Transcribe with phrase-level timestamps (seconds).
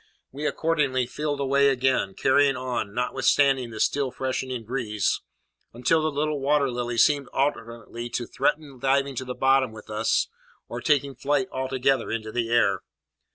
[0.31, 5.21] We accordingly filled away again, carrying on, notwithstanding the still freshening breeze,
[5.73, 10.27] until the little Water Lily seemed alternately to threaten diving to the bottom with us
[10.67, 12.81] or taking flight altogether into the air.